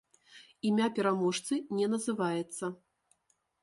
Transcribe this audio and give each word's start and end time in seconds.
Імя 0.69 0.87
пераможцы 0.95 1.53
не 1.83 1.93
называецца. 1.95 2.77